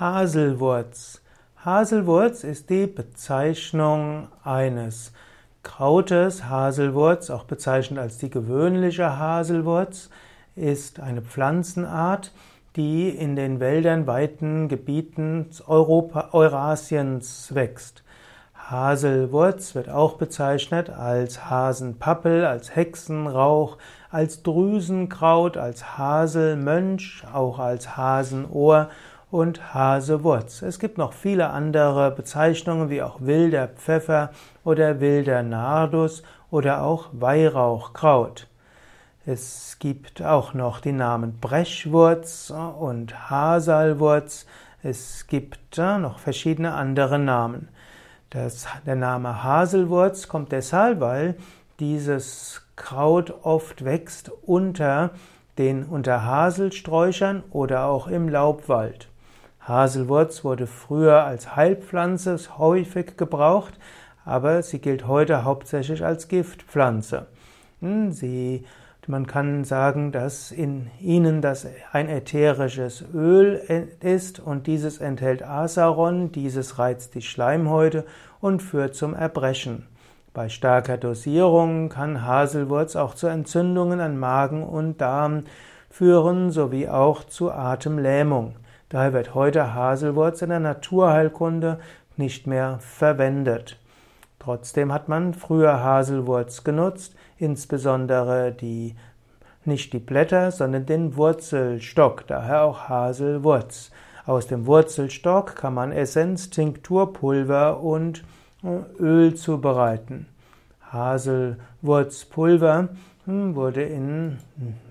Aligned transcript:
Haselwurz. 0.00 1.22
Haselwurz 1.64 2.42
ist 2.42 2.68
die 2.68 2.88
Bezeichnung 2.88 4.26
eines 4.42 5.12
Krautes. 5.62 6.48
Haselwurz, 6.48 7.30
auch 7.30 7.44
bezeichnet 7.44 8.00
als 8.00 8.18
die 8.18 8.28
gewöhnliche 8.28 9.20
Haselwurz, 9.20 10.10
ist 10.56 10.98
eine 10.98 11.22
Pflanzenart, 11.22 12.32
die 12.74 13.08
in 13.08 13.36
den 13.36 13.60
Wäldern 13.60 14.08
weiten 14.08 14.66
Gebieten 14.66 15.50
Europa, 15.68 16.30
Eurasiens 16.32 17.54
wächst. 17.54 18.02
Haselwurz 18.68 19.76
wird 19.76 19.90
auch 19.90 20.14
bezeichnet 20.14 20.90
als 20.90 21.48
Hasenpappel, 21.48 22.44
als 22.44 22.74
Hexenrauch, 22.74 23.78
als 24.10 24.42
Drüsenkraut, 24.42 25.56
als 25.56 25.96
Haselmönch, 25.98 27.22
auch 27.32 27.60
als 27.60 27.96
Hasenohr 27.96 28.88
und 29.34 29.74
Hasewurz. 29.74 30.62
Es 30.62 30.78
gibt 30.78 30.96
noch 30.96 31.12
viele 31.12 31.50
andere 31.50 32.12
Bezeichnungen 32.12 32.88
wie 32.88 33.02
auch 33.02 33.20
wilder 33.20 33.66
Pfeffer 33.66 34.30
oder 34.62 35.00
wilder 35.00 35.42
Nardus 35.42 36.22
oder 36.52 36.84
auch 36.84 37.08
Weihrauchkraut. 37.10 38.46
Es 39.26 39.78
gibt 39.80 40.22
auch 40.22 40.54
noch 40.54 40.78
die 40.78 40.92
Namen 40.92 41.40
Brechwurz 41.40 42.54
und 42.78 43.28
Hasalwurz. 43.28 44.46
Es 44.84 45.26
gibt 45.26 45.78
noch 45.78 46.20
verschiedene 46.20 46.72
andere 46.74 47.18
Namen. 47.18 47.70
Das, 48.30 48.68
der 48.86 48.94
Name 48.94 49.42
Haselwurz 49.42 50.28
kommt 50.28 50.52
deshalb, 50.52 51.00
weil 51.00 51.34
dieses 51.80 52.68
Kraut 52.76 53.34
oft 53.42 53.84
wächst 53.84 54.30
unter 54.42 55.10
den 55.58 55.82
unter 55.82 56.24
Haselsträuchern 56.24 57.42
oder 57.50 57.86
auch 57.86 58.06
im 58.06 58.28
Laubwald. 58.28 59.08
Haselwurz 59.66 60.44
wurde 60.44 60.66
früher 60.66 61.24
als 61.24 61.56
Heilpflanze 61.56 62.38
häufig 62.58 63.16
gebraucht, 63.16 63.74
aber 64.24 64.62
sie 64.62 64.78
gilt 64.78 65.06
heute 65.06 65.44
hauptsächlich 65.44 66.04
als 66.04 66.28
Giftpflanze. 66.28 67.26
Hm, 67.80 68.12
sie, 68.12 68.64
man 69.06 69.26
kann 69.26 69.64
sagen, 69.64 70.12
dass 70.12 70.50
in 70.50 70.90
ihnen 71.00 71.40
das 71.40 71.66
ein 71.92 72.08
ätherisches 72.08 73.04
Öl 73.14 73.60
ist 74.00 74.38
und 74.38 74.66
dieses 74.66 74.98
enthält 74.98 75.42
Asaron, 75.42 76.30
dieses 76.32 76.78
reizt 76.78 77.14
die 77.14 77.22
Schleimhäute 77.22 78.04
und 78.40 78.62
führt 78.62 78.94
zum 78.94 79.14
Erbrechen. 79.14 79.86
Bei 80.34 80.48
starker 80.48 80.98
Dosierung 80.98 81.88
kann 81.88 82.26
Haselwurz 82.26 82.96
auch 82.96 83.14
zu 83.14 83.28
Entzündungen 83.28 84.00
an 84.00 84.18
Magen 84.18 84.62
und 84.62 85.00
Darm 85.00 85.44
führen 85.88 86.50
sowie 86.50 86.88
auch 86.88 87.24
zu 87.24 87.52
Atemlähmung. 87.52 88.56
Daher 88.94 89.12
wird 89.12 89.34
heute 89.34 89.74
Haselwurz 89.74 90.40
in 90.40 90.50
der 90.50 90.60
Naturheilkunde 90.60 91.80
nicht 92.16 92.46
mehr 92.46 92.78
verwendet. 92.78 93.76
Trotzdem 94.38 94.92
hat 94.92 95.08
man 95.08 95.34
früher 95.34 95.82
Haselwurz 95.82 96.62
genutzt, 96.62 97.16
insbesondere 97.36 98.52
die 98.52 98.94
nicht 99.64 99.92
die 99.94 99.98
Blätter, 99.98 100.52
sondern 100.52 100.86
den 100.86 101.16
Wurzelstock, 101.16 102.28
daher 102.28 102.62
auch 102.62 102.88
Haselwurz. 102.88 103.90
Aus 104.26 104.46
dem 104.46 104.64
Wurzelstock 104.64 105.56
kann 105.56 105.74
man 105.74 105.90
Essenz, 105.90 106.50
Tinkturpulver 106.50 107.80
und 107.80 108.22
äh, 108.62 109.02
Öl 109.02 109.34
zubereiten. 109.34 110.28
Haselwurzpulver 110.92 112.90
hm, 113.24 113.56
wurde 113.56 113.82
in 113.82 114.38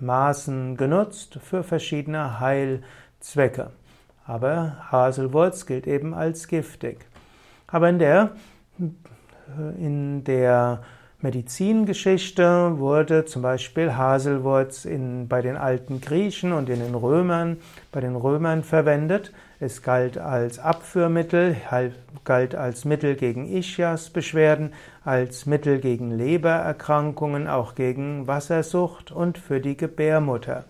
Maßen 0.00 0.76
genutzt 0.76 1.38
für 1.40 1.62
verschiedene 1.62 2.40
Heilzwecke. 2.40 3.70
Aber 4.26 4.76
Haselwurz 4.90 5.66
gilt 5.66 5.86
eben 5.86 6.14
als 6.14 6.48
giftig. 6.48 6.98
Aber 7.66 7.88
in 7.88 7.98
der, 7.98 8.30
in 9.78 10.24
der 10.24 10.82
Medizingeschichte 11.22 12.78
wurde 12.78 13.24
zum 13.24 13.42
Beispiel 13.42 13.94
Haselwurz 13.94 14.84
in, 14.84 15.28
bei 15.28 15.40
den 15.40 15.56
alten 15.56 16.00
Griechen 16.00 16.52
und 16.52 16.68
in 16.68 16.80
den 16.80 16.96
Römern, 16.96 17.58
bei 17.92 18.00
den 18.00 18.16
Römern 18.16 18.64
verwendet. 18.64 19.32
Es 19.60 19.82
galt 19.82 20.18
als 20.18 20.58
Abführmittel, 20.58 21.56
galt 22.24 22.56
als 22.56 22.84
Mittel 22.84 23.14
gegen 23.14 23.46
Ischias-Beschwerden, 23.46 24.72
als 25.04 25.46
Mittel 25.46 25.78
gegen 25.78 26.10
Lebererkrankungen, 26.10 27.46
auch 27.46 27.76
gegen 27.76 28.26
Wassersucht 28.26 29.12
und 29.12 29.38
für 29.38 29.60
die 29.60 29.76
Gebärmutter. 29.76 30.64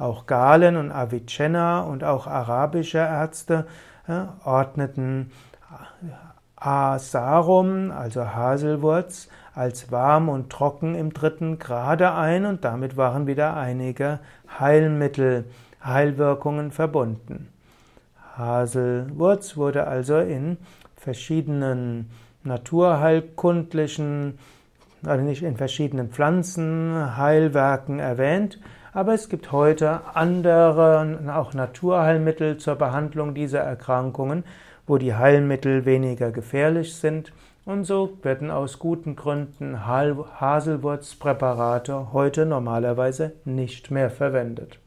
Auch 0.00 0.26
Galen 0.26 0.76
und 0.76 0.90
Avicenna 0.92 1.82
und 1.82 2.04
auch 2.04 2.26
arabische 2.26 2.98
Ärzte 2.98 3.66
äh, 4.08 4.22
ordneten 4.44 5.30
Asarum, 6.56 7.90
also 7.90 8.34
Haselwurz, 8.34 9.28
als 9.54 9.92
warm 9.92 10.30
und 10.30 10.50
trocken 10.50 10.94
im 10.94 11.12
dritten 11.12 11.58
Grade 11.58 12.12
ein 12.12 12.46
und 12.46 12.64
damit 12.64 12.96
waren 12.96 13.26
wieder 13.26 13.56
einige 13.56 14.20
Heilmittel, 14.58 15.44
Heilwirkungen 15.84 16.70
verbunden. 16.70 17.48
Haselwurz 18.38 19.58
wurde 19.58 19.86
also 19.86 20.18
in 20.18 20.56
verschiedenen 20.96 22.10
naturheilkundlichen, 22.42 24.38
also 25.04 25.24
nicht 25.24 25.42
in 25.42 25.58
verschiedenen 25.58 26.08
Pflanzenheilwerken 26.08 27.98
erwähnt, 27.98 28.58
aber 28.92 29.14
es 29.14 29.28
gibt 29.28 29.52
heute 29.52 30.00
andere, 30.14 31.20
auch 31.34 31.54
Naturheilmittel 31.54 32.58
zur 32.58 32.74
Behandlung 32.76 33.34
dieser 33.34 33.60
Erkrankungen, 33.60 34.44
wo 34.86 34.98
die 34.98 35.14
Heilmittel 35.14 35.84
weniger 35.84 36.32
gefährlich 36.32 36.96
sind. 36.96 37.32
Und 37.64 37.84
so 37.84 38.18
werden 38.22 38.50
aus 38.50 38.78
guten 38.78 39.16
Gründen 39.16 39.86
Haselwurzpräparate 39.86 42.12
heute 42.12 42.44
normalerweise 42.46 43.32
nicht 43.44 43.90
mehr 43.90 44.10
verwendet. 44.10 44.78